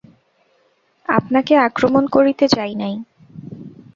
[1.09, 2.95] আপনাকে আক্রমণ করিতে যাই নাই।